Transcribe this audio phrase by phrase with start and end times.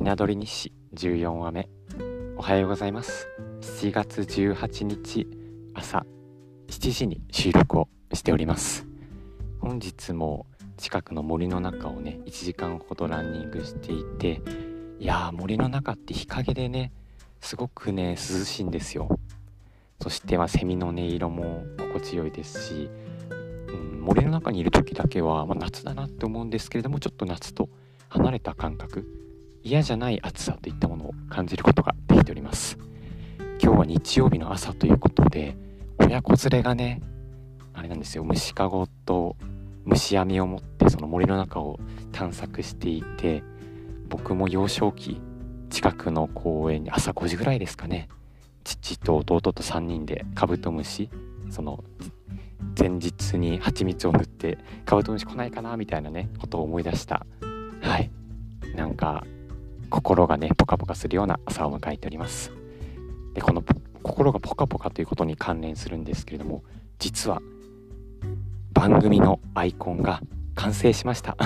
[0.00, 1.68] ひな鳥日誌14話目。
[2.38, 3.28] おはようございます。
[3.60, 5.28] 7月18日
[5.74, 6.06] 朝
[6.68, 8.86] 7時に収録をしております。
[9.60, 10.46] 本日も
[10.78, 14.40] 近くの森の中をね1時間ほどランニングしていて
[14.98, 16.92] いやー森の中って日陰でね
[17.42, 19.18] すごくね涼しいんですよ。
[20.00, 22.90] そしてはセミの音色も心地よいですし、
[23.28, 27.68] うん、森の中にいる時だけは、まあ、夏だなって思うんですけれどもちょっと夏と
[28.08, 29.19] 離れた感覚
[29.62, 32.78] 嫌じゃない暑さといったものを感じることができております。
[33.62, 35.56] 今日は日曜日の朝ということで
[35.98, 37.02] 親子連れがね
[37.74, 38.24] あれなんですよ。
[38.24, 39.36] 虫かごと
[39.84, 41.78] 虫網を持ってその森の中を
[42.12, 43.42] 探索していて
[44.08, 45.20] 僕も幼少期
[45.68, 48.08] 近くの公園に朝5時ぐらいですかね。
[48.64, 51.10] 父と弟と3人でカブトムシ
[51.50, 51.84] その
[52.78, 57.26] 前日に蜂蜜を塗ってカブトムシ来ないかなみたいなねことを思い出した。
[57.82, 58.10] はい。
[58.74, 59.24] なんか
[59.90, 62.52] 心がねポカポカするような朝を迎えております。
[63.34, 63.62] でこの
[64.02, 66.64] 心がポカポカということに関連するんですけれども
[66.98, 67.42] 実は
[68.72, 70.20] 番組のアイコンが
[70.54, 71.36] 完成しました。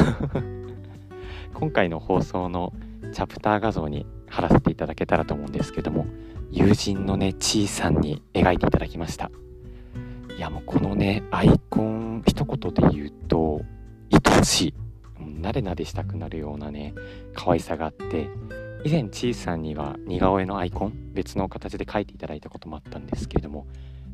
[1.55, 2.73] 今回の放送の
[3.13, 6.07] チャプター画像に貼らせていただけたらと思うんですけども
[6.51, 9.31] 友人のねちいさんに描いていただきました。
[10.37, 13.63] いやもうこのねアイコン一言で言うと
[14.11, 14.84] 愛おしい。
[15.21, 16.95] なでなでしたくなるようなね
[17.35, 18.29] 可愛さがあって
[18.85, 23.67] 以前ちいさんには似顔絵のアイコン別の形で描いていただいたこともあったんですけれども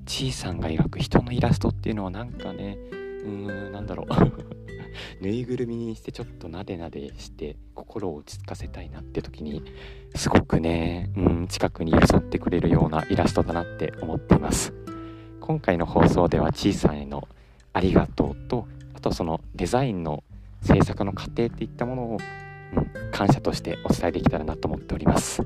[0.06, 2.78] ちいさんが描く人のイラストっていうのはなんかね
[3.24, 4.06] うーんなんだろう。
[5.22, 9.62] ぬいぐるみにしてちょっとなでなでして心を落ち着かせたいなって時に
[10.16, 14.72] すごくねうん近くに寄り添ってくれるようなイラストだなって思っています。
[15.40, 17.26] 今回の放送ではちいさんへの
[17.72, 20.22] ありがとうとあとそのデザインの
[20.62, 22.18] 制作の過程っていったものを、
[22.76, 25.42] うん、感謝としてお伝えできたらなと思っております。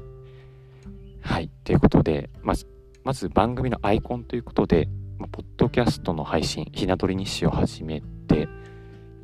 [1.20, 1.50] はい。
[1.64, 2.66] ということで、まず、
[3.02, 8.48] まず番組のアイコンということで、まあ、ポッドキャストの配信、ひな鳥日誌を始めて、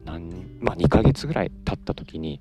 [0.04, 2.40] なんまあ、2ヶ月ぐらい経った時に、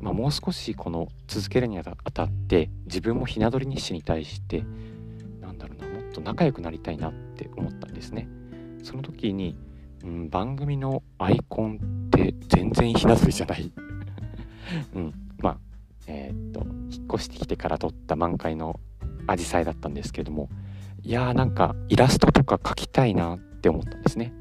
[0.00, 4.64] まあ、もう少しこの続けるにあたって自分もひな鳥日誌に対して
[5.40, 8.28] なんだろうなもっと仲良くなりたいなって思ったんですね。
[8.82, 9.56] その時に、
[10.02, 11.78] うん、番組のアイコン
[12.22, 13.70] て全然ひな鳥じゃない。
[14.94, 15.14] うん。
[15.38, 15.58] まあ
[16.06, 16.60] えー、っと
[16.90, 18.78] 引っ越してきてから撮った満開の
[19.26, 20.48] アジサイだったんですけれども
[21.02, 24.32] いやーなんかイラストとか描きたいなって思ったんですね。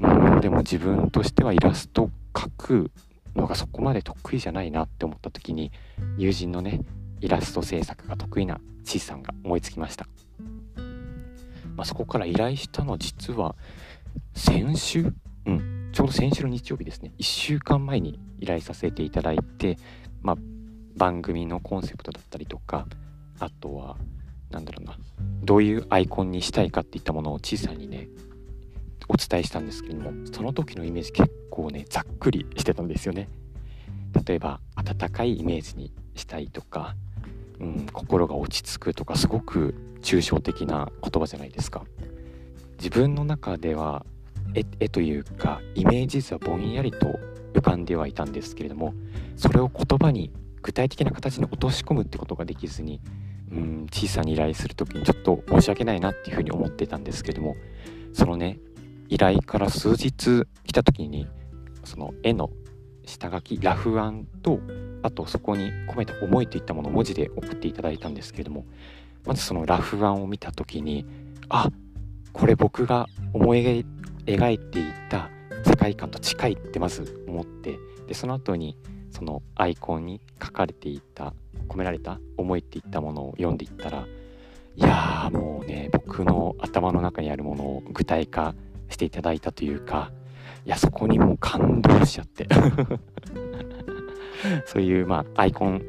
[0.00, 2.90] うんでも自分としてはイラスト描く
[3.34, 5.72] のがそこまで得意じゃないなって思った時に
[6.18, 6.80] 友人のね
[7.20, 10.06] イラスト制作が得意なちいさんが思いつきました、
[11.74, 13.56] まあ、そこから依頼したの実は
[14.34, 15.14] 先週？
[15.46, 15.75] うん。
[15.96, 17.14] ちょうど先週の日曜日ですね。
[17.18, 19.78] 1週間前に依頼させていただいて、
[20.20, 20.36] まあ、
[20.94, 22.86] 番組のコンセプトだったりとか
[23.38, 23.96] あとは
[24.50, 24.98] 何だろうな
[25.42, 28.08] どういうアイコンにしたいかっていったものを小さにね
[29.08, 33.30] お伝えしたんですけどもその時のイメージ結構ねざっくりしてたんですよね。
[34.26, 36.94] 例えば温かいイメージにしたいとか、
[37.58, 41.84] うん、心が落ち着くとかすごく抽象的な言葉じゃないですか。
[42.76, 44.04] 自分の中では
[44.54, 47.18] 絵というかイメージ図はぼんやりと
[47.54, 48.94] 浮かんではいたんですけれども
[49.36, 53.00] それを言葉に具体的な形に落とし込むってことができずに
[53.50, 57.56] うん小さに依頼する時にちょっと申し訳ないなっていうふうに思ってたんですけれども
[58.12, 58.58] そのね
[59.08, 61.28] 依頼から数日来た時に
[61.84, 62.50] その絵の
[63.04, 64.58] 下書きラフ案と
[65.02, 68.66] あとそこに込めた思いといったものを文字で送っていただいたんですけれども
[69.24, 71.06] まずそのラフ案を見た時に
[71.48, 71.70] あ
[72.32, 73.86] これ僕が思い
[74.26, 75.30] 描いていた
[75.64, 78.76] 世界観と近いってまず思ってでその後に
[79.10, 81.32] そのアイコンに書かれていた
[81.68, 84.06] 込められた思いっていったものを読んでいったら
[84.76, 88.54] いやーもうね僕の頭の中にあるものを具体化
[88.88, 90.12] していただいたというか
[90.64, 92.46] いやそこにもう感動しちゃって。
[94.66, 95.82] そういうまあアイコン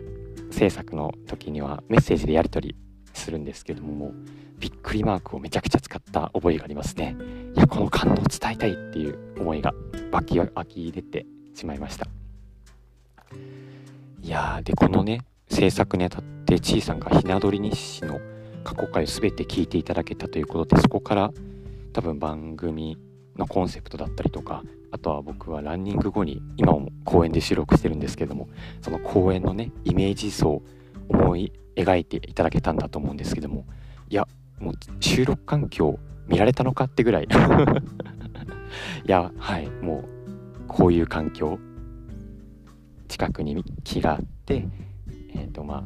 [0.52, 2.76] 制作の時にはメッセージでやり取り
[3.14, 4.14] するんですけども
[4.58, 7.16] びっくりマークをめちゃくちゃ使った覚えがありますね。
[7.68, 9.74] この感動を伝えたいっていう思いが
[10.12, 12.08] 湧き湧き出てしまいました。
[14.22, 18.20] いやでこのね制作にあたってちいさんがひな鳥日誌の
[18.64, 21.32] 過去回を全て聞いていただけたということでそこから
[21.94, 22.98] 多分番組
[23.38, 28.50] のコンセプトだったりとかあとは僕はランニング後に今も公園で収録してるんですけども
[28.82, 30.62] その公園のねイメージ層
[31.10, 33.66] 思い描いていただけたんだと思うんですけども
[34.10, 34.28] いや
[34.60, 37.28] もう収録環境見られたのかってぐらい い
[39.06, 41.60] やはいもうこういう環境。
[43.08, 44.68] 近くに木があって、
[45.34, 45.84] えっ、ー、とまあ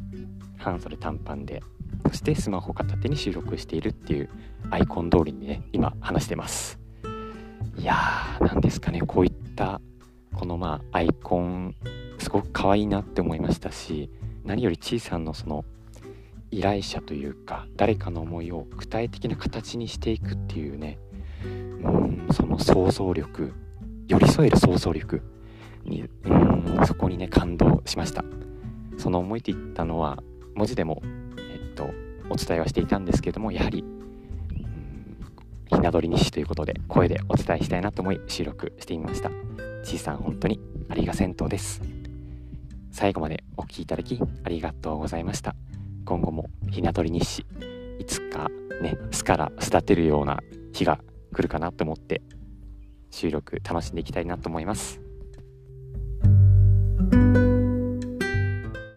[0.58, 1.62] 半袖短パンで
[2.08, 4.28] そしてスマホ片手に収録しているっていう
[4.70, 6.78] アイコン通りにね今話してます。
[7.78, 9.02] いやー何ですかね。
[9.02, 9.80] こういった
[10.34, 11.74] このまあアイコン
[12.18, 14.10] すごく可愛いなって思いましたし
[14.44, 15.64] 何よりちいさんのその
[16.52, 20.98] 依頼者というか誰かの思いを具体的な形にしていくっていうね
[21.44, 23.52] うんその想像力
[24.06, 25.22] 寄り添える想像力
[25.84, 26.34] にう
[26.82, 28.24] んそこにね感動しました。
[28.98, 30.22] その思いといったのは
[30.54, 31.02] 文字でも
[31.38, 31.90] えっと
[32.30, 33.84] お伝えはしていたんですけどもやはり
[35.72, 39.30] ひな鳥日誌ということで声でお伝えしたいなと思い収録してみました。
[39.82, 40.60] ちいさん本当に
[40.90, 41.80] ありが銭湯です。
[42.90, 45.56] 最後までお聴きいただきありがとうございました。
[46.04, 47.46] 今後もひな鳥日誌
[47.98, 48.48] いつか
[48.80, 50.40] ね巣から育てるような
[50.72, 50.98] 日が
[51.32, 52.22] 来るかなと思って
[53.10, 55.01] 収録楽しんでいきたいなと思います。